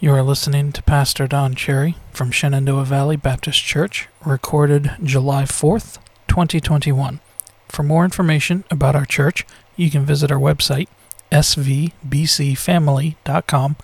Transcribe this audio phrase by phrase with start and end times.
[0.00, 5.98] You are listening to Pastor Don Cherry from Shenandoah Valley Baptist Church, recorded July 4th,
[6.28, 7.18] 2021.
[7.66, 10.86] For more information about our church, you can visit our website,
[11.32, 13.76] svbcfamily.com,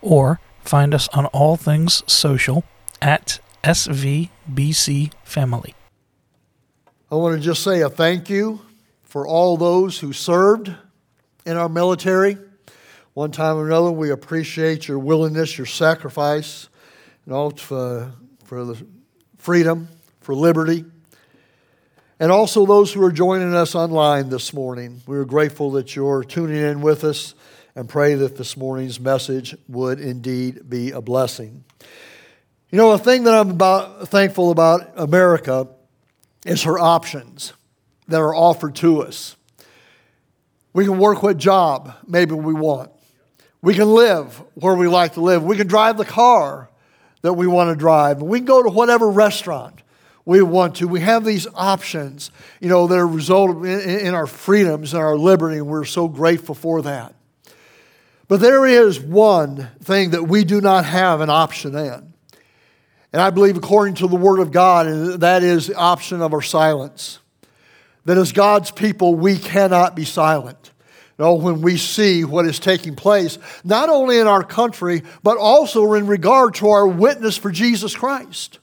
[0.00, 2.64] or find us on all things social
[3.00, 5.74] at svbcfamily.
[7.08, 8.62] I want to just say a thank you
[9.04, 10.74] for all those who served
[11.46, 12.36] in our military.
[13.14, 16.70] One time or another, we appreciate your willingness, your sacrifice,
[17.26, 18.10] and all for,
[18.44, 18.86] for the
[19.36, 19.88] freedom,
[20.22, 20.86] for liberty.
[22.18, 25.02] And also those who are joining us online this morning.
[25.06, 27.34] We're grateful that you're tuning in with us
[27.76, 31.64] and pray that this morning's message would indeed be a blessing.
[32.70, 35.68] You know, a thing that I'm about, thankful about America
[36.46, 37.52] is her options
[38.08, 39.36] that are offered to us.
[40.72, 42.90] We can work what job maybe we want.
[43.62, 45.44] We can live where we like to live.
[45.44, 46.68] We can drive the car
[47.22, 48.20] that we want to drive.
[48.20, 49.82] We can go to whatever restaurant
[50.24, 50.88] we want to.
[50.88, 55.16] We have these options, you know, that are result in, in our freedoms and our
[55.16, 57.14] liberty, and we're so grateful for that.
[58.28, 62.12] But there is one thing that we do not have an option in.
[63.12, 66.32] And I believe, according to the Word of God, and that is the option of
[66.32, 67.18] our silence.
[68.04, 70.71] That as God's people, we cannot be silent.
[71.22, 75.94] Oh, when we see what is taking place, not only in our country, but also
[75.94, 78.58] in regard to our witness for Jesus Christ.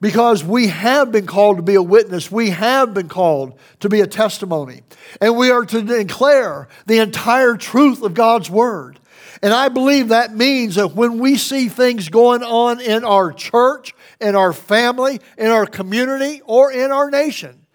[0.00, 4.02] Because we have been called to be a witness, we have been called to be
[4.02, 4.82] a testimony,
[5.22, 9.00] and we are to declare the entire truth of God's Word.
[9.42, 13.94] And I believe that means that when we see things going on in our church,
[14.20, 17.66] in our family, in our community, or in our nation,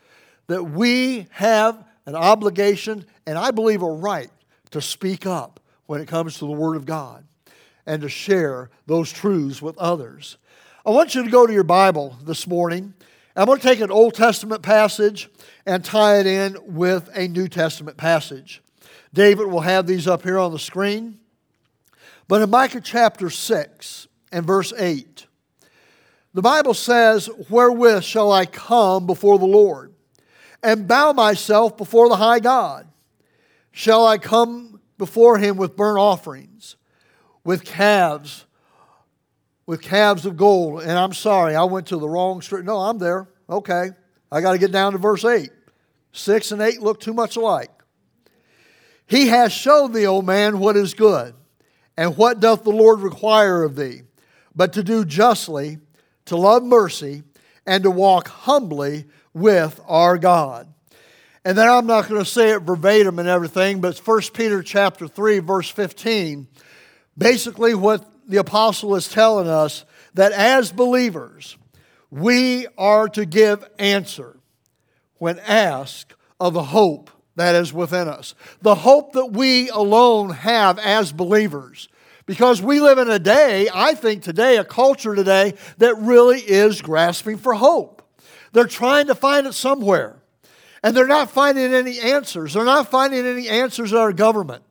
[0.47, 4.31] that we have an obligation and I believe a right
[4.71, 7.25] to speak up when it comes to the Word of God
[7.85, 10.37] and to share those truths with others.
[10.85, 12.93] I want you to go to your Bible this morning.
[13.35, 15.29] I'm going to take an Old Testament passage
[15.65, 18.61] and tie it in with a New Testament passage.
[19.13, 21.19] David will have these up here on the screen.
[22.27, 25.27] But in Micah chapter 6 and verse 8,
[26.33, 29.93] the Bible says, Wherewith shall I come before the Lord
[30.63, 32.87] and bow myself before the high God?
[33.71, 36.75] Shall I come before him with burnt offerings,
[37.43, 38.45] with calves,
[39.65, 40.81] with calves of gold?
[40.81, 42.65] And I'm sorry, I went to the wrong street.
[42.65, 43.29] No, I'm there.
[43.49, 43.91] Okay.
[44.31, 45.49] I got to get down to verse 8.
[46.13, 47.71] 6 and 8 look too much alike.
[49.05, 51.33] He has showed thee, O man, what is good,
[51.97, 54.03] and what doth the Lord require of thee,
[54.55, 55.79] but to do justly,
[56.25, 57.23] to love mercy,
[57.65, 60.70] and to walk humbly with our God.
[61.43, 65.07] And then I'm not going to say it verbatim and everything, but 1 Peter chapter
[65.07, 66.47] 3 verse 15
[67.17, 71.57] basically what the apostle is telling us that as believers
[72.09, 74.37] we are to give answer
[75.17, 78.35] when asked of the hope that is within us.
[78.61, 81.87] The hope that we alone have as believers.
[82.25, 86.81] Because we live in a day, I think today, a culture today that really is
[86.81, 88.01] grasping for hope.
[88.51, 90.20] They're trying to find it somewhere.
[90.83, 92.53] And they're not finding any answers.
[92.53, 94.63] They're not finding any answers in our government.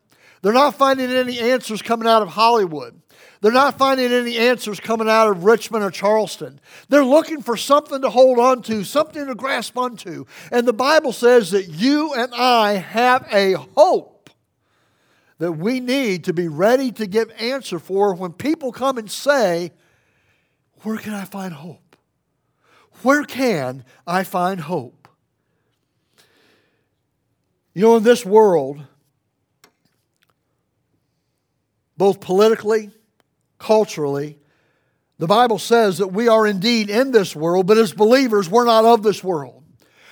[0.42, 3.00] They're not finding any answers coming out of Hollywood.
[3.40, 6.60] They're not finding any answers coming out of Richmond or Charleston.
[6.88, 10.26] They're looking for something to hold on to, something to grasp onto.
[10.50, 14.30] And the Bible says that you and I have a hope
[15.38, 19.72] that we need to be ready to give answer for when people come and say,
[20.82, 21.96] Where can I find hope?
[23.02, 24.99] Where can I find hope?
[27.80, 28.84] You know, in this world,
[31.96, 32.90] both politically,
[33.58, 34.36] culturally,
[35.16, 38.84] the Bible says that we are indeed in this world, but as believers, we're not
[38.84, 39.64] of this world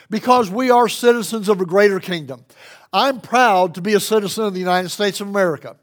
[0.09, 2.43] because we are citizens of a greater kingdom.
[2.91, 5.77] I'm proud to be a citizen of the United States of America.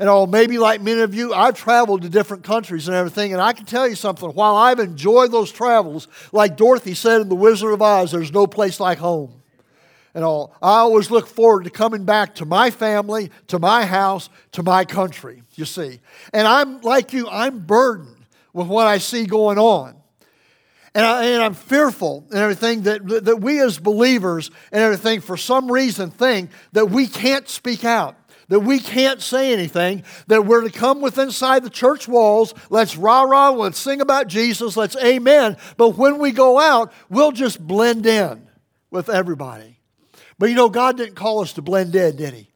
[0.00, 3.40] And oh, maybe like many of you, I've traveled to different countries and everything, and
[3.40, 4.30] I can tell you something.
[4.30, 8.48] While I've enjoyed those travels, like Dorothy said in The Wizard of Oz, there's no
[8.48, 9.39] place like home
[10.14, 10.54] and all.
[10.62, 14.84] I always look forward to coming back to my family, to my house, to my
[14.84, 16.00] country, you see.
[16.32, 19.96] And I'm like you, I'm burdened with what I see going on.
[20.92, 25.70] And, I, am fearful and everything that, that we as believers and everything, for some
[25.70, 28.16] reason, think that we can't speak out
[28.50, 32.96] that we can't say anything, that we're to come within inside the church walls, let's
[32.96, 35.56] rah rah, let's sing about Jesus, let's amen.
[35.76, 38.48] But when we go out, we'll just blend in
[38.90, 39.79] with everybody.
[40.40, 42.48] But you know, God didn't call us to blend in, did He?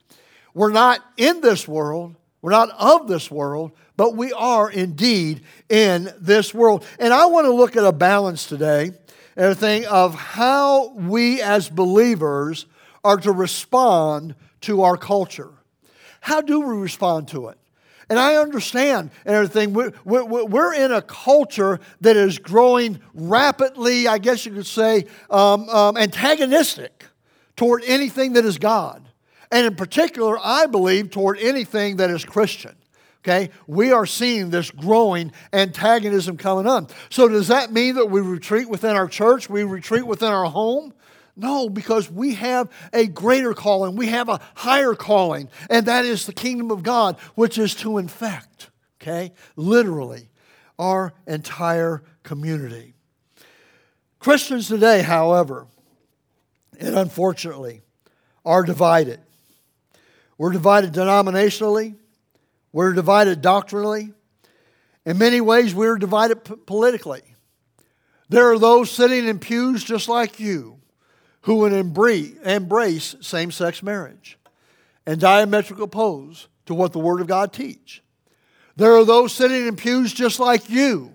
[0.54, 6.10] We're not in this world, We're not of this world, but we are indeed in
[6.19, 6.86] this world.
[6.98, 8.92] And I want to look at a balance today,
[9.36, 12.64] everything of how we as believers
[13.04, 15.50] are to respond to our culture.
[16.20, 17.58] How do we respond to it?
[18.08, 19.75] And I understand everything.
[19.75, 25.04] We're, we're, we're, in a culture that is growing rapidly, I guess you could say,
[25.28, 27.04] um, um, antagonistic
[27.56, 29.08] toward anything that is God.
[29.50, 32.74] And in particular, I believe toward anything that is Christian.
[33.22, 33.50] Okay?
[33.66, 36.88] We are seeing this growing antagonism coming on.
[37.08, 39.48] So, does that mean that we retreat within our church?
[39.48, 40.92] We retreat within our home?
[41.36, 43.96] No, because we have a greater calling.
[43.96, 47.98] We have a higher calling, and that is the kingdom of God, which is to
[47.98, 48.70] infect,
[49.00, 50.30] okay, literally,
[50.78, 52.94] our entire community.
[54.20, 55.66] Christians today, however,
[56.81, 57.82] and unfortunately,
[58.44, 59.21] are divided.
[60.38, 61.97] We're divided denominationally,
[62.73, 64.12] we're divided doctrinally.
[65.06, 67.23] In many ways, we're divided p- politically.
[68.31, 70.79] There are those sitting in pews just like you
[71.43, 74.38] who would embrace same sex marriage
[75.06, 78.03] and diametrical oppose to what the Word of God teach.
[78.76, 81.12] There are those sitting in pews just like you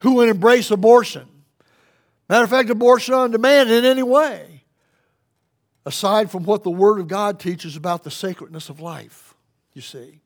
[0.00, 1.26] who would embrace abortion.
[2.28, 4.51] Matter of fact, abortion on demand in any way,
[5.84, 9.34] aside from what the Word of God teaches about the sacredness of life,
[9.74, 10.20] you see.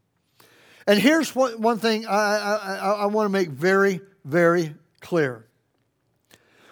[0.86, 5.46] And here's one, one thing I, I, I, I want to make very, very clear.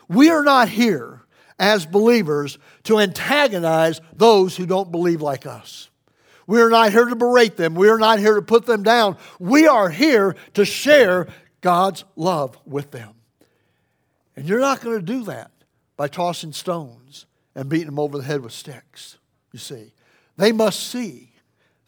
[0.09, 1.23] We are not here
[1.59, 5.89] as believers to antagonize those who don't believe like us.
[6.47, 7.75] We are not here to berate them.
[7.75, 9.17] We are not here to put them down.
[9.39, 11.29] We are here to share
[11.63, 13.15] God's love with them.
[14.37, 15.51] And you're not going to do that
[15.97, 19.19] by tossing stones and beating them over the head with sticks.
[19.53, 19.93] You see,
[20.37, 21.31] they must see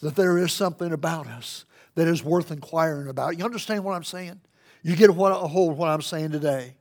[0.01, 1.65] that there is something about us
[1.95, 3.39] that is worth inquiring about.
[3.39, 4.41] You understand what I'm saying?
[4.83, 6.75] You get what, a hold of what I'm saying today.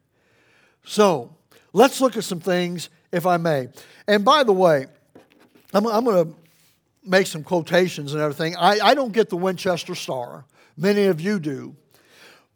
[0.84, 1.36] So,
[1.76, 3.68] Let's look at some things, if I may.
[4.08, 4.86] And by the way,
[5.74, 6.36] I'm, I'm going to
[7.04, 8.56] make some quotations and everything.
[8.56, 10.46] I, I don't get the Winchester Star.
[10.78, 11.76] Many of you do.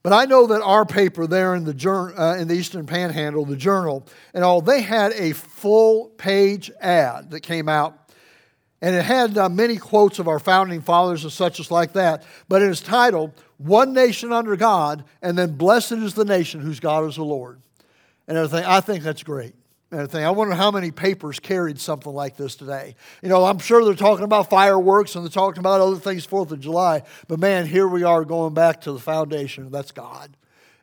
[0.01, 3.45] But I know that our paper there in the, journal, uh, in the Eastern Panhandle,
[3.45, 7.95] the Journal, and all, they had a full page ad that came out.
[8.81, 12.23] And it had uh, many quotes of our founding fathers and such as like that.
[12.47, 16.79] But it is titled, One Nation Under God, and then Blessed is the Nation whose
[16.79, 17.61] God is the Lord
[18.29, 18.63] and everything.
[18.63, 19.53] I think that's great.
[19.91, 20.23] Everything.
[20.23, 22.95] I wonder how many papers carried something like this today.
[23.23, 26.51] You know, I'm sure they're talking about fireworks and they're talking about other things, Fourth
[26.51, 27.01] of July.
[27.27, 29.71] But man, here we are going back to the foundation.
[29.71, 30.29] That's God.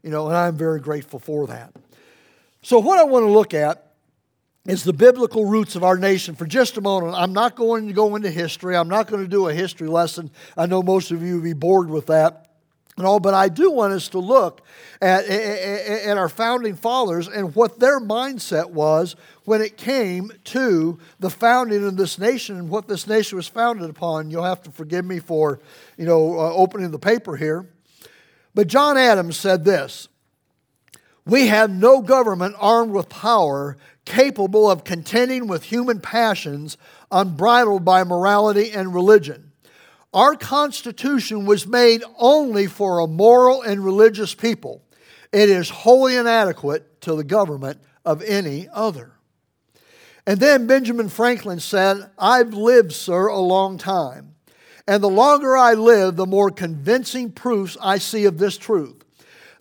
[0.03, 1.73] You know, and I'm very grateful for that.
[2.63, 3.93] So, what I want to look at
[4.67, 7.15] is the biblical roots of our nation for just a moment.
[7.15, 8.77] I'm not going to go into history.
[8.77, 10.33] I'm not going to do a history lesson.
[10.57, 12.46] I know most of you will be bored with that
[12.97, 14.63] and all, but I do want us to look
[15.03, 21.29] at, at, our founding fathers and what their mindset was when it came to the
[21.29, 24.31] founding of this nation and what this nation was founded upon.
[24.31, 25.61] You'll have to forgive me for,
[25.99, 27.69] you know, uh, opening the paper here.
[28.55, 30.09] But John Adams said this
[31.27, 33.77] We have no government armed with power
[34.07, 36.79] capable of contending with human passions
[37.11, 39.46] unbridled by morality and religion.
[40.17, 44.83] Our Constitution was made only for a moral and religious people.
[45.31, 49.13] It is wholly inadequate to the government of any other.
[50.27, 54.37] And then Benjamin Franklin said, I've lived, sir, a long time.
[54.89, 59.05] And the longer I live, the more convincing proofs I see of this truth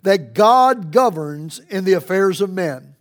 [0.04, 2.94] that God governs in the affairs of men.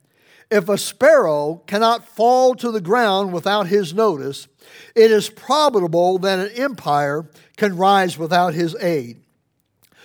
[0.52, 4.50] If a sparrow cannot fall to the ground without his notice,
[4.96, 9.22] it is probable that an empire can rise without his aid.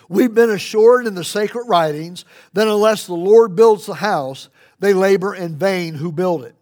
[0.08, 4.48] We've been assured in the sacred writings that unless the Lord builds the house,
[4.80, 6.54] they labor in vain who build it.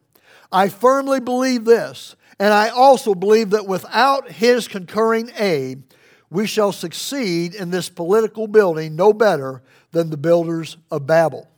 [0.53, 5.83] I firmly believe this, and I also believe that without his concurring aid,
[6.31, 9.63] we shall succeed in this political building no better
[9.93, 11.49] than the builders of Babel.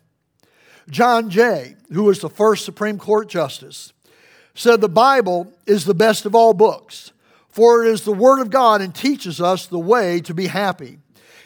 [0.88, 3.92] John Jay, who was the first Supreme Court justice,
[4.54, 7.12] said the Bible is the best of all books,
[7.48, 10.98] for it is the Word of God and teaches us the way to be happy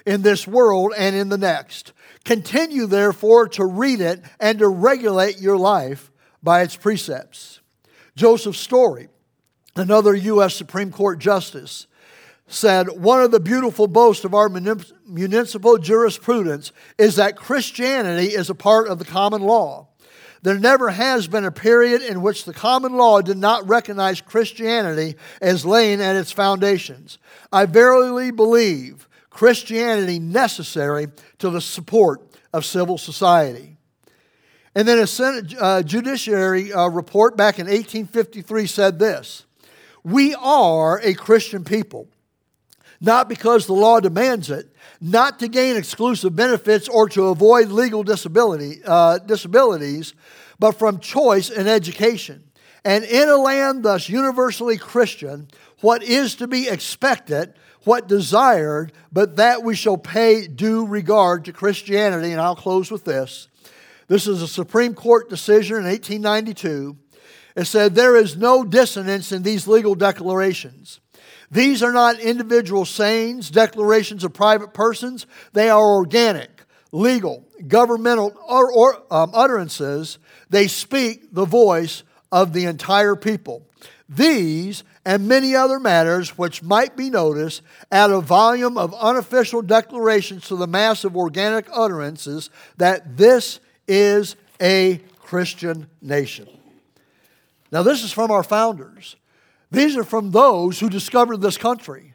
[0.07, 1.93] in this world and in the next.
[2.25, 6.11] Continue, therefore, to read it and to regulate your life
[6.43, 7.61] by its precepts.
[8.17, 9.09] Joseph Story,
[9.77, 10.55] another U.S.
[10.55, 11.87] Supreme Court justice,
[12.47, 18.55] said one of the beautiful boasts of our municipal jurisprudence is that Christianity is a
[18.55, 19.89] part of the common law.
[20.45, 25.17] There never has been a period in which the common law did not recognize Christianity
[25.41, 27.17] as laying at its foundations.
[27.51, 31.07] I verily believe Christianity necessary
[31.39, 32.21] to the support
[32.53, 33.79] of civil society.
[34.75, 39.47] And then a Senate uh, judiciary uh, report back in 1853 said this
[40.03, 42.07] We are a Christian people,
[43.01, 48.03] not because the law demands it, not to gain exclusive benefits or to avoid legal
[48.03, 50.15] disability, uh, disabilities,
[50.59, 52.45] but from choice and education.
[52.85, 55.49] And in a land thus universally Christian,
[55.81, 61.53] what is to be expected, what desired, but that we shall pay due regard to
[61.53, 62.33] Christianity.
[62.33, 63.49] And I'll close with this
[64.07, 66.97] this is a Supreme Court decision in 1892.
[67.57, 71.01] It said, There is no dissonance in these legal declarations.
[71.51, 75.27] These are not individual sayings, declarations of private persons.
[75.53, 76.63] They are organic,
[76.93, 80.19] legal, governmental or, or, um, utterances.
[80.51, 82.03] They speak the voice
[82.33, 83.67] of the entire people.
[84.09, 90.49] These and many other matters which might be noticed add a volume of unofficial declarations
[90.49, 96.49] to the mass of organic utterances that this is a Christian nation.
[97.71, 99.17] Now, this is from our founders.
[99.75, 102.15] These are from those who discovered this country.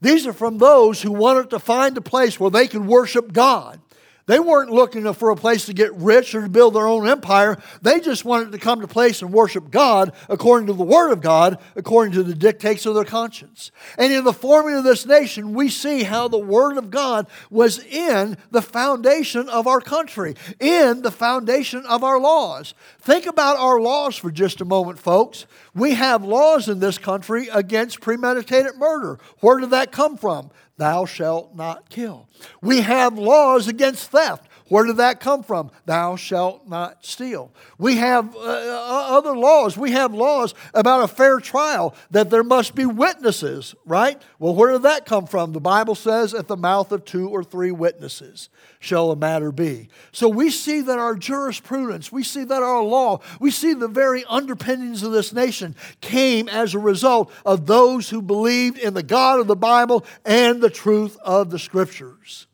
[0.00, 3.80] These are from those who wanted to find a place where they could worship God.
[4.26, 7.58] They weren't looking for a place to get rich or to build their own empire.
[7.82, 11.20] They just wanted to come to place and worship God according to the Word of
[11.20, 13.70] God, according to the dictates of their conscience.
[13.98, 17.84] And in the forming of this nation, we see how the Word of God was
[17.84, 22.72] in the foundation of our country, in the foundation of our laws.
[23.00, 25.44] Think about our laws for just a moment, folks.
[25.74, 29.18] We have laws in this country against premeditated murder.
[29.40, 30.50] Where did that come from?
[30.76, 32.28] Thou shalt not kill.
[32.60, 34.48] We have laws against theft.
[34.68, 35.70] Where did that come from?
[35.84, 37.52] Thou shalt not steal.
[37.76, 39.76] We have uh, uh, other laws.
[39.76, 44.20] We have laws about a fair trial that there must be witnesses, right?
[44.38, 45.52] Well, where did that come from?
[45.52, 48.48] The Bible says, at the mouth of two or three witnesses
[48.80, 49.88] shall a matter be.
[50.12, 54.24] So we see that our jurisprudence, we see that our law, we see the very
[54.24, 59.40] underpinnings of this nation came as a result of those who believed in the God
[59.40, 62.46] of the Bible and the truth of the Scriptures.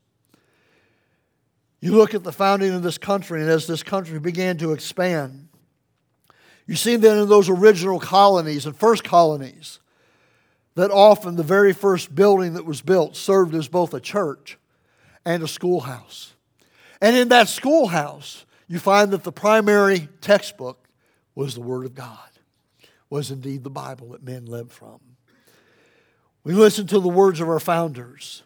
[1.81, 5.49] You look at the founding of this country, and as this country began to expand,
[6.67, 9.81] you see that in those original colonies and first colonies,
[10.75, 14.59] that often the very first building that was built served as both a church
[15.25, 16.35] and a schoolhouse.
[17.01, 20.87] And in that schoolhouse, you find that the primary textbook
[21.35, 22.29] was the Word of God,
[23.09, 25.01] was indeed the Bible that men lived from.
[26.45, 28.43] We listen to the words of our founders,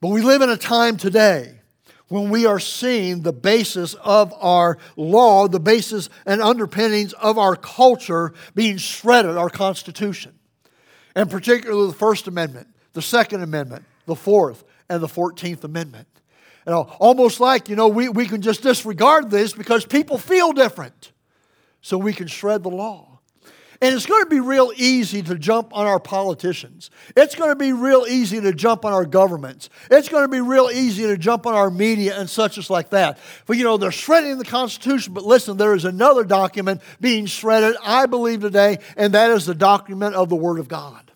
[0.00, 1.61] but we live in a time today
[2.12, 7.56] when we are seeing the basis of our law, the basis and underpinnings of our
[7.56, 10.38] culture being shredded, our Constitution.
[11.14, 16.06] And particularly the First Amendment, the Second Amendment, the Fourth, and the 14th Amendment.
[16.66, 20.52] You know, almost like, you know, we, we can just disregard this because people feel
[20.52, 21.12] different.
[21.80, 23.11] So we can shred the law.
[23.82, 26.88] And it's going to be real easy to jump on our politicians.
[27.16, 29.70] It's going to be real easy to jump on our governments.
[29.90, 32.90] It's going to be real easy to jump on our media and such as like
[32.90, 33.18] that.
[33.44, 35.14] But you know, they're shredding the Constitution.
[35.14, 39.54] But listen, there is another document being shredded, I believe, today, and that is the
[39.54, 41.10] document of the Word of God.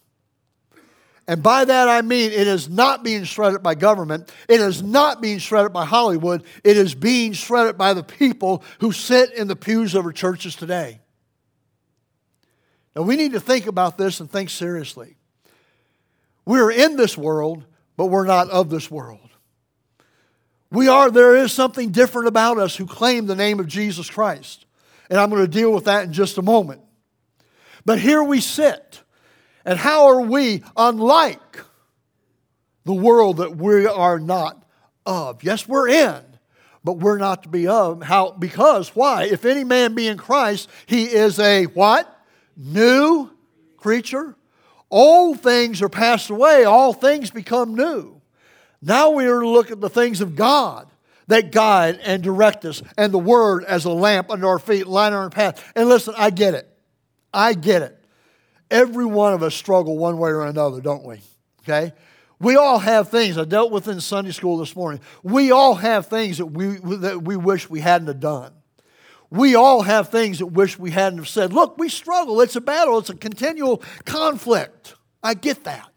[1.28, 4.32] And by that I mean it is not being shredded by government.
[4.48, 6.42] It is not being shredded by Hollywood.
[6.64, 10.56] It is being shredded by the people who sit in the pews of our churches
[10.56, 11.00] today.
[12.96, 15.16] Now, we need to think about this and think seriously.
[16.46, 17.62] We're in this world,
[17.98, 19.20] but we're not of this world.
[20.70, 24.64] We are, there is something different about us who claim the name of Jesus Christ.
[25.10, 26.80] And I'm going to deal with that in just a moment.
[27.84, 29.02] But here we sit.
[29.66, 31.60] And how are we unlike
[32.84, 34.64] the world that we are not
[35.04, 35.44] of?
[35.44, 36.22] Yes, we're in,
[36.82, 38.02] but we're not to be of.
[38.02, 38.30] How?
[38.30, 39.24] Because why?
[39.24, 42.12] If any man be in Christ, he is a what?
[42.56, 43.30] New
[43.76, 44.36] creature.
[44.90, 48.20] Old things are passed away, all things become new.
[48.80, 50.88] Now we are to look at the things of God
[51.28, 55.08] that guide and direct us, and the Word as a lamp under our feet, light
[55.08, 55.72] on our path.
[55.74, 56.68] And listen, I get it.
[57.34, 58.04] I get it.
[58.70, 61.20] Every one of us struggle one way or another, don't we?
[61.62, 61.92] Okay?
[62.38, 63.38] We all have things.
[63.38, 65.00] I dealt with in Sunday school this morning.
[65.22, 68.52] We all have things that we, that we wish we hadn't have done.
[69.30, 71.52] We all have things that wish we hadn't have said.
[71.52, 72.40] Look, we struggle.
[72.40, 72.98] It's a battle.
[72.98, 74.94] It's a continual conflict.
[75.22, 75.90] I get that.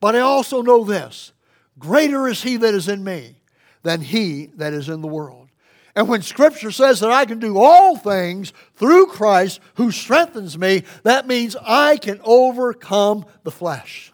[0.00, 1.32] But I also know this.
[1.78, 3.40] Greater is he that is in me
[3.82, 5.48] than he that is in the world.
[5.96, 10.82] And when Scripture says that I can do all things through Christ who strengthens me,
[11.04, 14.12] that means I can overcome the flesh.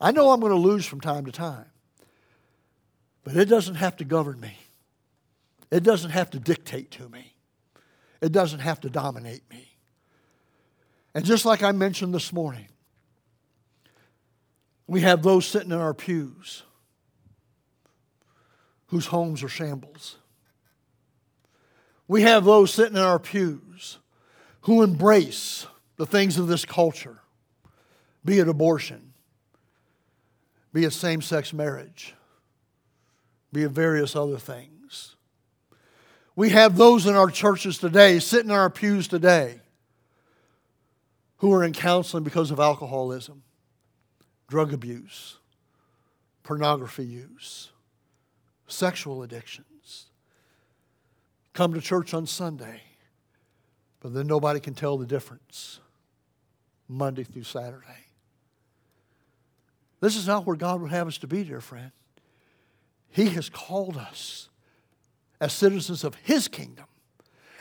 [0.00, 1.66] I know I'm going to lose from time to time,
[3.24, 4.56] but it doesn't have to govern me.
[5.70, 7.34] It doesn't have to dictate to me.
[8.20, 9.76] It doesn't have to dominate me.
[11.14, 12.68] And just like I mentioned this morning,
[14.86, 16.62] we have those sitting in our pews
[18.86, 20.16] whose homes are shambles.
[22.06, 23.98] We have those sitting in our pews
[24.62, 27.18] who embrace the things of this culture,
[28.24, 29.12] be it abortion,
[30.72, 32.14] be it same sex marriage,
[33.52, 34.77] be it various other things.
[36.38, 39.58] We have those in our churches today, sitting in our pews today,
[41.38, 43.42] who are in counseling because of alcoholism,
[44.46, 45.38] drug abuse,
[46.44, 47.70] pornography use,
[48.68, 50.06] sexual addictions.
[51.54, 52.82] Come to church on Sunday,
[53.98, 55.80] but then nobody can tell the difference
[56.86, 58.06] Monday through Saturday.
[59.98, 61.90] This is not where God would have us to be, dear friend.
[63.10, 64.47] He has called us
[65.40, 66.86] as citizens of His kingdom.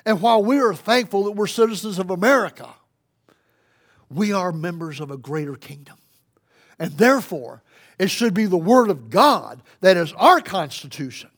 [0.05, 2.69] And while we are thankful that we're citizens of America,
[4.09, 5.97] we are members of a greater kingdom.
[6.79, 7.63] And therefore,
[7.99, 11.29] it should be the Word of God that is our Constitution.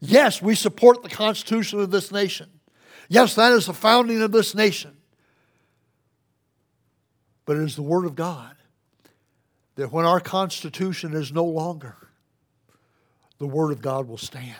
[0.00, 2.48] Yes, we support the Constitution of this nation.
[3.08, 4.96] Yes, that is the founding of this nation.
[7.44, 8.56] But it is the Word of God
[9.76, 11.96] that when our Constitution is no longer,
[13.38, 14.56] the Word of God will stand.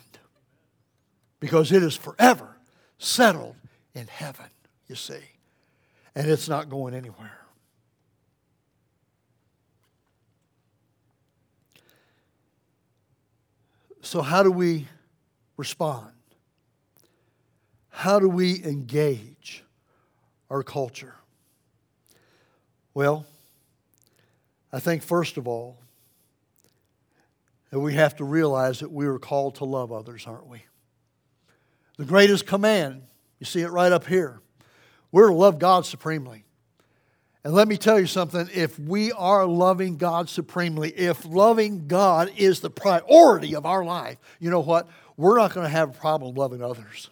[1.41, 2.57] Because it is forever
[2.99, 3.57] settled
[3.95, 4.47] in heaven,
[4.87, 5.21] you see.
[6.15, 7.41] And it's not going anywhere.
[14.03, 14.89] So, how do we
[15.57, 16.11] respond?
[17.91, 19.63] How do we engage
[20.49, 21.15] our culture?
[22.95, 23.27] Well,
[24.73, 25.79] I think first of all,
[27.71, 30.63] that we have to realize that we are called to love others, aren't we?
[32.01, 33.03] The greatest command,
[33.41, 34.41] you see it right up here.
[35.13, 36.47] We're to love God supremely.
[37.45, 42.33] And let me tell you something if we are loving God supremely, if loving God
[42.39, 44.89] is the priority of our life, you know what?
[45.19, 47.11] We're not going to have a problem loving others.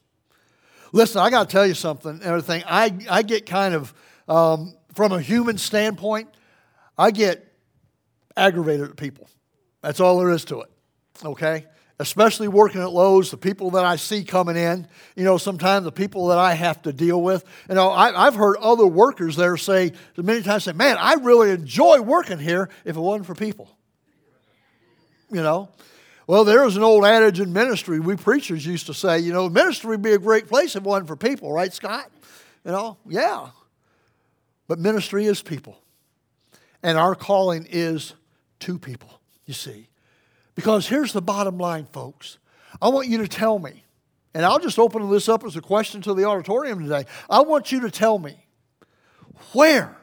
[0.92, 2.22] Listen, I got to tell you something.
[2.22, 3.92] Everything I, I get kind of,
[4.26, 6.30] um, from a human standpoint,
[6.96, 7.46] I get
[8.38, 9.28] aggravated at people.
[9.82, 10.70] That's all there is to it.
[11.22, 11.66] Okay?
[12.00, 15.92] Especially working at Lowe's, the people that I see coming in, you know, sometimes the
[15.92, 17.44] people that I have to deal with.
[17.68, 21.50] You know, I, have heard other workers there say, many times say, man, I really
[21.50, 23.68] enjoy working here if it wasn't for people.
[25.30, 25.70] You know?
[26.28, 29.48] Well, there is an old adage in ministry we preachers used to say, you know,
[29.48, 32.10] ministry would be a great place if it wasn't for people, right, Scott?
[32.64, 33.48] You know, yeah.
[34.68, 35.80] But ministry is people.
[36.82, 38.14] And our calling is
[38.60, 39.87] to people, you see.
[40.58, 42.38] Because here's the bottom line, folks.
[42.82, 43.84] I want you to tell me,
[44.34, 47.04] and I'll just open this up as a question to the auditorium today.
[47.30, 48.44] I want you to tell me
[49.52, 49.96] where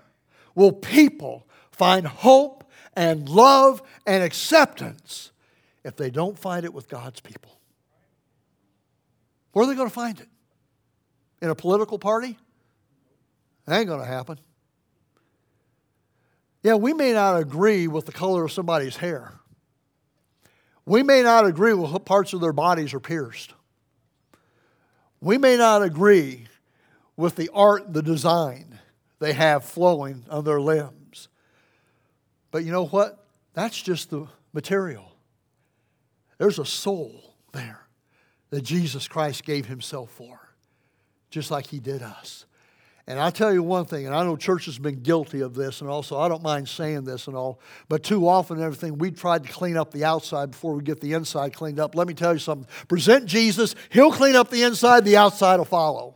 [0.56, 2.64] will people find hope
[2.96, 5.34] and love and acceptance
[5.84, 7.60] if they don't find it with God's people?
[9.52, 10.30] Where are they going to find it?
[11.42, 12.38] In a political party?
[13.66, 14.40] That ain't going to happen.
[16.64, 19.34] Yeah, we may not agree with the color of somebody's hair.
[20.86, 23.54] We may not agree with what parts of their bodies are pierced.
[25.20, 26.48] We may not agree
[27.18, 28.80] with the art, the design
[29.20, 31.30] they have flowing on their limbs.
[32.52, 33.26] But you know what?
[33.54, 35.12] That's just the material.
[36.38, 37.88] There's a soul there
[38.50, 40.40] that Jesus Christ gave himself for,
[41.30, 42.46] just like he did us.
[43.08, 45.82] And I tell you one thing, and I know church has been guilty of this,
[45.82, 49.44] and also I don't mind saying this and all, but too often everything we tried
[49.44, 51.94] to clean up the outside before we get the inside cleaned up.
[51.94, 52.68] Let me tell you something.
[52.88, 56.16] Present Jesus, He'll clean up the inside, the outside will follow.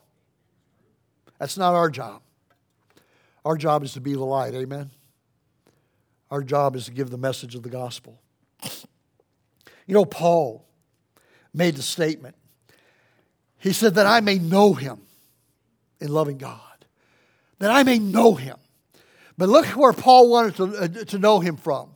[1.38, 2.24] That's not our job.
[3.46, 4.90] Our job is to be the light, amen?
[6.32, 8.20] Our job is to give the message of the gospel.
[9.86, 10.68] You know, Paul
[11.54, 12.36] made the statement.
[13.60, 15.02] He said, That I may know him
[16.00, 16.69] in loving God
[17.60, 18.58] that I may know him.
[19.38, 21.92] But look where Paul wanted to, uh, to know him from.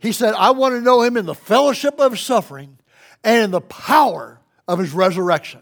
[0.00, 2.78] He said, I want to know him in the fellowship of suffering
[3.22, 5.60] and in the power of his resurrection.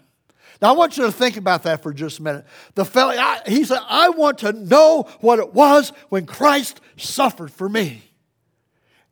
[0.61, 2.45] Now, I want you to think about that for just a minute.
[2.75, 7.51] The fellow, I, he said, I want to know what it was when Christ suffered
[7.51, 8.01] for me.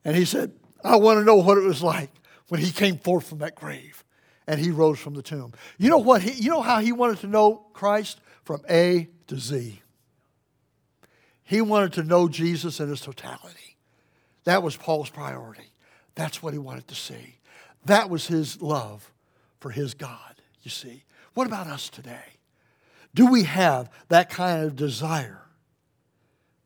[0.04, 0.52] And he said,
[0.84, 2.10] I want to know what it was like
[2.48, 4.04] when he came forth from that grave
[4.48, 5.54] and he rose from the tomb.
[5.78, 6.22] You know what?
[6.22, 8.20] He, you know how he wanted to know Christ?
[8.44, 9.82] From A to Z.
[11.52, 13.76] He wanted to know Jesus in his totality.
[14.46, 15.74] That was Paul's priority.
[16.16, 17.40] That's what he wanted to see.
[17.84, 19.12] That was his love
[19.60, 21.04] for his God, you see.
[21.34, 22.38] What about us today?
[23.14, 25.42] Do we have that kind of desire,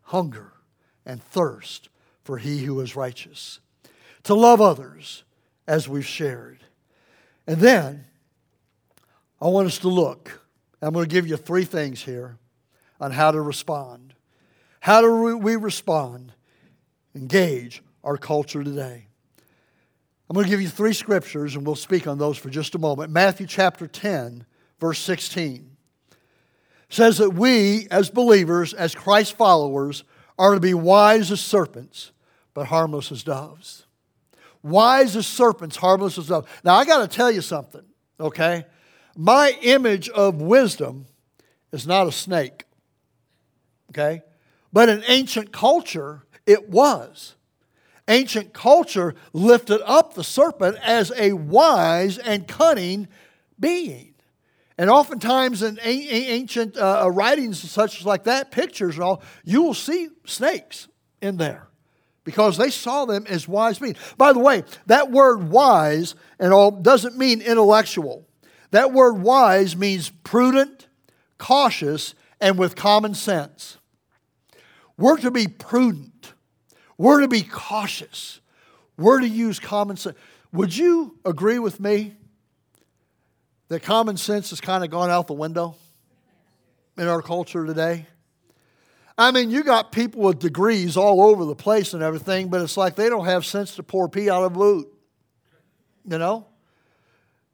[0.04, 0.54] hunger,
[1.04, 1.89] and thirst
[2.24, 3.62] for he who is righteous?
[4.26, 5.24] To love others
[5.65, 6.60] as we've shared.
[7.48, 8.06] And then
[9.41, 10.43] I want us to look.
[10.80, 12.38] I'm going to give you three things here
[13.02, 14.14] on how to respond.
[14.86, 16.32] How do we respond,
[17.15, 19.08] engage our culture today?
[20.30, 22.78] I'm going to give you three scriptures and we'll speak on those for just a
[22.78, 23.12] moment.
[23.12, 24.45] Matthew chapter 10,
[24.80, 25.71] verse 16
[26.88, 30.04] says that we, as believers, as Christ followers,
[30.38, 32.12] are to be wise as serpents,
[32.54, 33.88] but harmless as doves.
[34.62, 36.48] Wise as serpents, harmless as doves.
[36.63, 37.86] Now, I got to tell you something,
[38.19, 38.67] okay?
[39.17, 41.08] My image of wisdom
[41.71, 42.65] is not a snake,
[43.89, 44.21] okay?
[44.75, 47.35] But in ancient culture, it was.
[48.09, 53.07] Ancient culture lifted up the serpent as a wise and cunning
[53.57, 54.15] being.
[54.77, 59.61] And oftentimes in ancient uh, uh, writings such as like that, pictures and all, you
[59.61, 60.89] will see snakes
[61.21, 61.69] in there
[62.25, 63.97] because they saw them as wise beings.
[64.17, 68.27] By the way, that word wise and all doesn't mean intellectual.
[68.71, 70.89] That word wise means prudent,
[71.38, 73.77] cautious, and with common sense.
[74.97, 76.34] We're to be prudent.
[76.97, 78.39] We're to be cautious.
[78.97, 80.15] We're to use common sense.
[80.53, 82.15] Would you agree with me
[83.67, 85.75] that common sense has kind of gone out the window
[86.97, 88.05] in our culture today?
[89.17, 92.77] I mean, you got people with degrees all over the place and everything, but it's
[92.77, 94.88] like they don't have sense to pour pee out of a boot.
[96.08, 96.47] You know?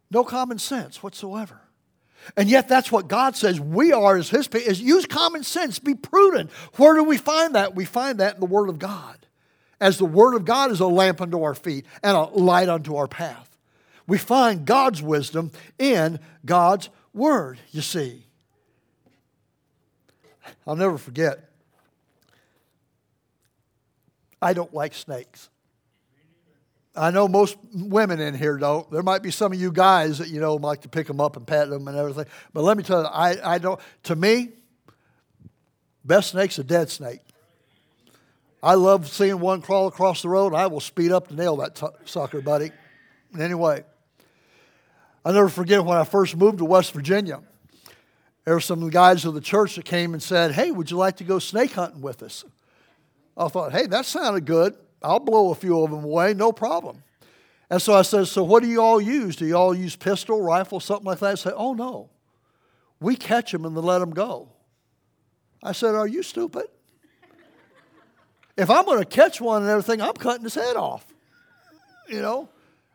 [0.09, 1.61] No common sense whatsoever.
[2.37, 5.79] And yet that's what God says we are as his people is use common sense,
[5.79, 6.51] be prudent.
[6.75, 7.75] Where do we find that?
[7.75, 9.17] We find that in the Word of God.
[9.79, 12.95] As the Word of God is a lamp unto our feet and a light unto
[12.95, 13.57] our path.
[14.07, 18.25] We find God's wisdom in God's Word, you see.
[20.65, 21.49] I'll never forget.
[24.41, 25.49] I don't like snakes.
[26.95, 28.89] I know most women in here don't.
[28.91, 31.37] There might be some of you guys that, you know, like to pick them up
[31.37, 32.25] and pet them and everything.
[32.53, 34.49] But let me tell you, I, I don't, to me,
[36.03, 37.21] best snake's a dead snake.
[38.61, 40.53] I love seeing one crawl across the road.
[40.53, 42.71] I will speed up to nail that t- sucker, buddy.
[43.39, 43.83] Anyway,
[45.23, 47.41] I'll never forget when I first moved to West Virginia.
[48.43, 51.17] There were some guys of the church that came and said, Hey, would you like
[51.17, 52.43] to go snake hunting with us?
[53.37, 54.75] I thought, Hey, that sounded good.
[55.01, 57.03] I'll blow a few of them away, no problem.
[57.69, 59.35] And so I said, So what do you all use?
[59.35, 61.31] Do you all use pistol, rifle, something like that?
[61.31, 62.09] I said, Oh, no.
[62.99, 64.49] We catch them and then let them go.
[65.63, 66.65] I said, Are you stupid?
[68.57, 71.05] If I'm going to catch one and everything, I'm cutting his head off.
[72.07, 72.49] You know?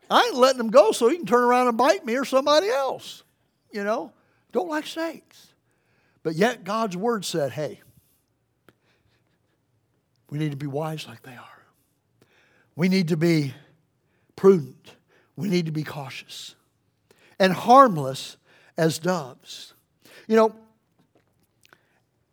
[0.09, 2.69] I ain't letting him go so he can turn around and bite me or somebody
[2.69, 3.23] else.
[3.71, 4.13] You know?
[4.51, 5.47] Don't like snakes.
[6.23, 7.81] But yet God's word said, hey,
[10.29, 11.56] we need to be wise like they are.
[12.77, 13.55] We need to be
[14.35, 14.95] prudent.
[15.35, 16.55] We need to be cautious
[17.39, 18.37] and harmless
[18.77, 19.73] as doves.
[20.27, 20.55] You know,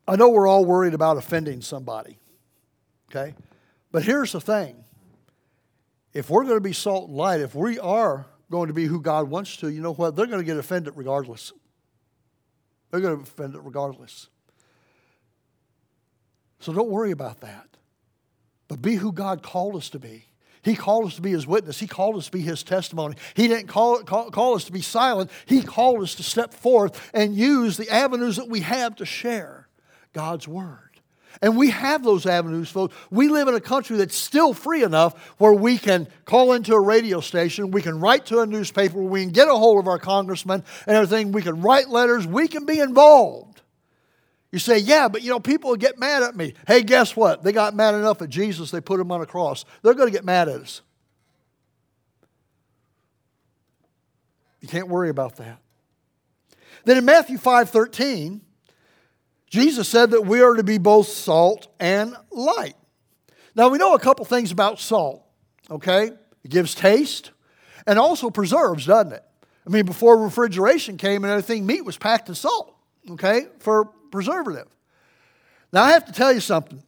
[0.06, 2.18] I know we're all worried about offending somebody,
[3.10, 3.34] okay?
[3.90, 4.84] But here's the thing
[6.12, 9.00] if we're going to be salt and light, if we are going to be who
[9.00, 10.14] God wants to, you know what?
[10.14, 11.52] They're going to get offended regardless.
[12.90, 14.28] They're going to be offended regardless.
[16.60, 17.66] So don't worry about that.
[18.68, 20.26] But be who God called us to be.
[20.64, 21.78] He called us to be His witness.
[21.78, 23.16] He called us to be His testimony.
[23.34, 25.30] He didn't call, call, call us to be silent.
[25.46, 29.68] He called us to step forth and use the avenues that we have to share
[30.12, 30.78] God's Word.
[31.42, 32.94] And we have those avenues, folks.
[33.10, 36.80] We live in a country that's still free enough where we can call into a
[36.80, 39.98] radio station, we can write to a newspaper, we can get a hold of our
[39.98, 43.53] congressman and everything, we can write letters, we can be involved.
[44.54, 46.54] You say, yeah, but you know, people get mad at me.
[46.64, 47.42] Hey, guess what?
[47.42, 49.64] They got mad enough at Jesus, they put him on a cross.
[49.82, 50.80] They're going to get mad at us.
[54.60, 55.58] You can't worry about that.
[56.84, 58.42] Then in Matthew 5 13,
[59.50, 62.76] Jesus said that we are to be both salt and light.
[63.56, 65.26] Now, we know a couple things about salt,
[65.68, 66.12] okay?
[66.44, 67.32] It gives taste
[67.88, 69.24] and also preserves, doesn't it?
[69.66, 72.72] I mean, before refrigeration came and everything, meat was packed in salt,
[73.10, 74.68] okay, for preservative.
[75.72, 76.80] Now, I have to tell you something.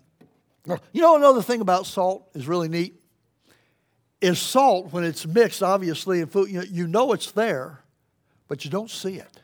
[0.92, 2.94] You know, another thing about salt is really neat?
[4.20, 7.80] Is salt, when it's mixed, obviously, in food, you know it's there,
[8.46, 9.40] but you don't see it.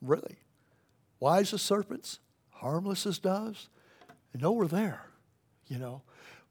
[0.00, 0.36] Really.
[1.18, 3.68] Wise as serpents, harmless as doves,
[4.32, 5.02] you know we're there.
[5.68, 6.02] you know.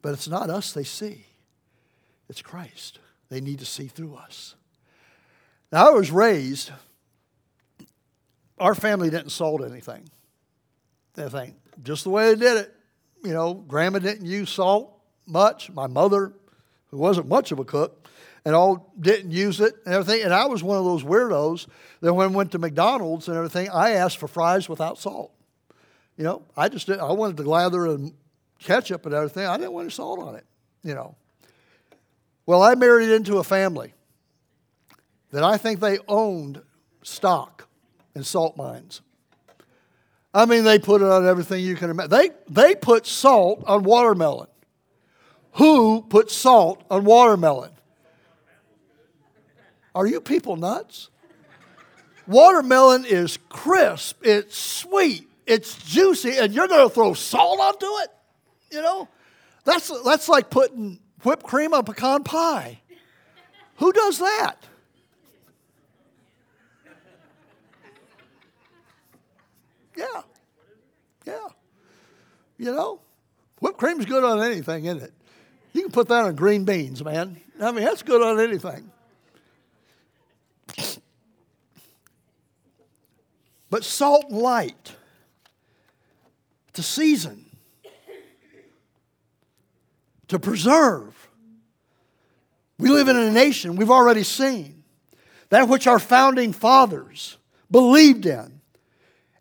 [0.02, 1.26] But it's not us they see,
[2.30, 3.00] it's Christ.
[3.30, 4.56] They need to see through us.
[5.72, 6.72] Now, I was raised,
[8.60, 10.10] our family didn't salt anything.
[11.18, 11.56] Anything.
[11.84, 12.74] Just the way they did it.
[13.24, 15.72] You know, grandma didn't use salt much.
[15.72, 16.34] My mother,
[16.92, 18.08] who wasn't much of a cook,
[18.46, 20.24] and all didn't use it and everything.
[20.24, 21.68] And I was one of those weirdos
[22.00, 25.34] that when I went to McDonald's and everything, I asked for fries without salt.
[26.16, 28.14] You know, I just did, I wanted to lather and
[28.60, 29.46] ketchup and everything.
[29.46, 30.46] I didn't want any salt on it,
[30.82, 31.16] you know.
[32.46, 33.94] Well, I married into a family
[35.32, 36.62] that I think they owned
[37.04, 37.67] stock
[38.18, 39.02] in salt mines.
[40.34, 42.12] I mean, they put it on everything you can imagine.
[42.12, 44.48] They, they put salt on watermelon.
[45.54, 47.72] Who put salt on watermelon?
[49.96, 51.10] Are you people nuts?
[52.28, 58.10] Watermelon is crisp, it's sweet, it's juicy, and you're going to throw salt onto it?
[58.70, 59.08] You know?
[59.64, 62.82] That's, that's like putting whipped cream on pecan pie.
[63.78, 64.56] Who does that?
[69.98, 70.22] Yeah.
[71.26, 71.48] Yeah.
[72.58, 73.02] You know,
[73.60, 75.14] whipped cream's good on anything, isn't it?
[75.74, 77.42] You can put that on green beans, man.
[77.60, 78.92] I mean, that's good on anything.
[83.70, 84.96] But salt and light
[86.74, 87.46] to season,
[90.28, 91.30] to preserve.
[92.78, 94.84] We live in a nation we've already seen
[95.50, 97.38] that which our founding fathers
[97.72, 98.57] believed in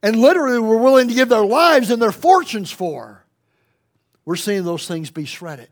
[0.03, 3.25] and literally were willing to give their lives and their fortunes for.
[4.25, 5.71] We're seeing those things be shredded.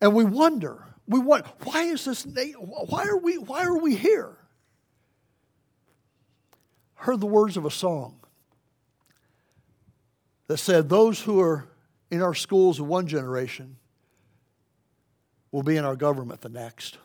[0.00, 2.26] And we wonder, we wonder, why is this,
[2.58, 4.36] why are we, why are we here?
[6.94, 8.20] Heard the words of a song
[10.48, 11.66] that said, Those who are
[12.10, 13.76] in our schools of one generation
[15.52, 16.98] will be in our government the next.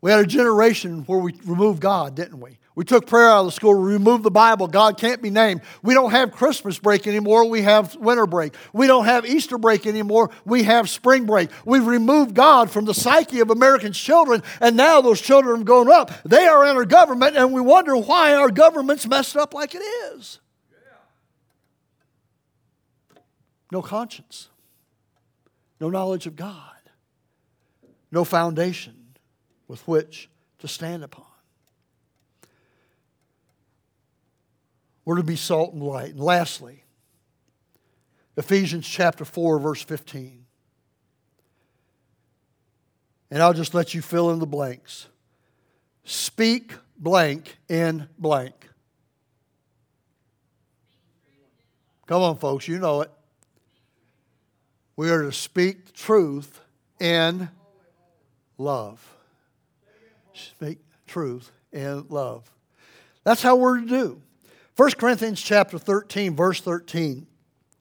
[0.00, 2.58] We had a generation where we removed God, didn't we?
[2.74, 4.66] We took prayer out of the school, we removed the Bible.
[4.66, 5.60] God can't be named.
[5.82, 7.48] We don't have Christmas break anymore.
[7.48, 8.54] We have winter break.
[8.72, 10.30] We don't have Easter break anymore.
[10.46, 11.50] We have spring break.
[11.66, 15.90] We've removed God from the psyche of American children, and now those children have grown
[15.90, 16.10] up.
[16.24, 19.82] They are in our government, and we wonder why our government's messed up like it
[20.14, 20.40] is.
[23.70, 24.48] No conscience,
[25.80, 26.56] no knowledge of God,
[28.10, 28.94] no foundation
[29.68, 31.31] with which to stand upon.
[35.04, 36.10] We're to be salt and light.
[36.10, 36.84] And lastly,
[38.36, 40.44] Ephesians chapter 4, verse 15.
[43.30, 45.06] And I'll just let you fill in the blanks.
[46.04, 48.68] Speak blank in blank.
[52.06, 53.10] Come on, folks, you know it.
[54.96, 56.60] We are to speak truth
[57.00, 57.48] in
[58.58, 59.02] love.
[60.34, 62.50] Speak truth in love.
[63.24, 64.22] That's how we're to do.
[64.76, 67.26] 1 Corinthians chapter 13, verse 13.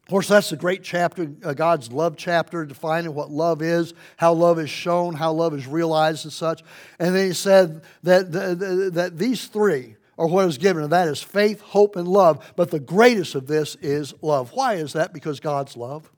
[0.02, 4.34] Of course, that's a great chapter, uh, God's love chapter, defining what love is, how
[4.34, 6.64] love is shown, how love is realized, and such.
[7.00, 10.92] And then he said that, the, the, that these three are what is given, and
[10.92, 12.52] that is faith, hope, and love.
[12.58, 14.52] But the greatest of this is love.
[14.54, 15.14] Why is that?
[15.14, 16.12] Because God's love.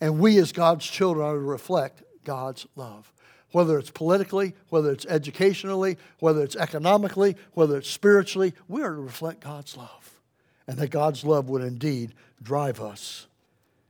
[0.00, 3.12] And we, as God's children, are to reflect God's love
[3.54, 9.00] whether it's politically, whether it's educationally, whether it's economically, whether it's spiritually, we are to
[9.00, 10.20] reflect God's love.
[10.66, 13.28] And that God's love would indeed drive us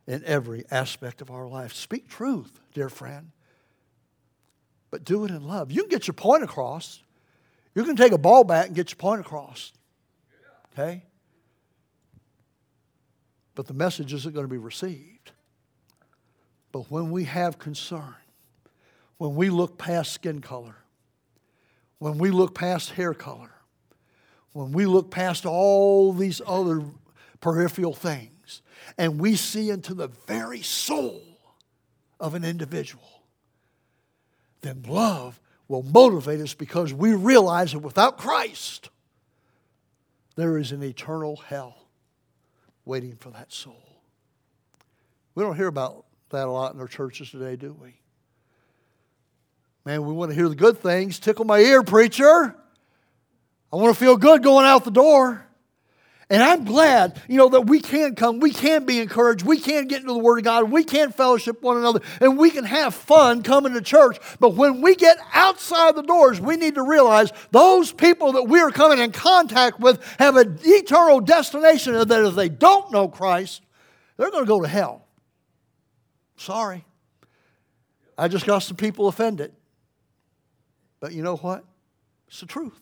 [0.07, 1.73] in every aspect of our life.
[1.73, 3.31] Speak truth, dear friend,
[4.91, 5.73] but do it in love.
[5.73, 7.03] You can get your point across.
[7.75, 9.73] You can take a ball bat and get your point across.
[10.75, 11.05] Okay?
[13.55, 15.33] But the message isn't going to be received.
[16.71, 18.15] But when we have concern,
[19.19, 20.77] when we look past skin color,
[21.99, 23.53] when we look past hair color,
[24.53, 26.83] when we look past all these other
[27.41, 28.63] peripheral things,
[28.99, 31.23] and we see into the very soul
[32.21, 33.23] of an individual,
[34.61, 38.91] then love will motivate us because we realize that without Christ,
[40.37, 41.77] there is an eternal hell
[42.85, 43.83] waiting for that soul.
[45.35, 47.95] We don't hear about that a lot in our churches today, do we?
[49.85, 51.19] Man, we want to hear the good things.
[51.19, 52.57] Tickle my ear, preacher.
[53.73, 55.45] I want to feel good going out the door.
[56.31, 59.87] And I'm glad, you know, that we can come, we can be encouraged, we can
[59.89, 62.95] get into the Word of God, we can fellowship one another, and we can have
[62.95, 64.17] fun coming to church.
[64.41, 68.59] But when we get outside the doors, we need to realize those people that we
[68.61, 73.61] are coming in contact with have an eternal destination that if they don't know Christ,
[74.17, 75.07] they're going to go to hell.
[76.39, 76.87] Sorry.
[78.17, 79.53] I just got some people offended.
[81.05, 81.67] But you know what?
[82.29, 82.81] It's the truth.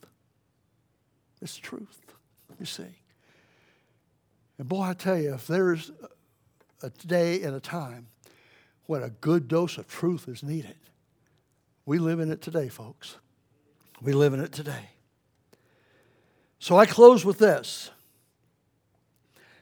[1.40, 1.98] It's the truth,
[2.60, 2.94] you see.
[4.58, 5.90] And boy, I tell you, if there's
[6.84, 8.06] a day and a time
[8.86, 10.76] when a good dose of truth is needed,
[11.84, 13.16] we live in it today, folks.
[14.00, 14.90] We live in it today.
[16.60, 17.90] So I close with this.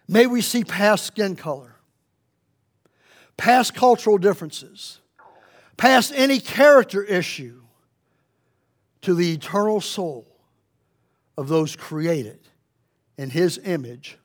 [0.07, 1.77] May we see past skin color,
[3.39, 5.01] past cultural differences,
[5.79, 7.60] past any character issue
[9.03, 10.27] to the eternal soul
[11.37, 12.41] of those created
[13.17, 14.19] in His image,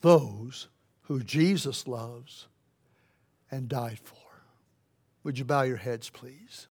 [0.00, 0.68] those
[1.02, 2.46] who Jesus loves
[3.50, 4.16] and died for.
[5.24, 6.66] Would you bow your heads, please?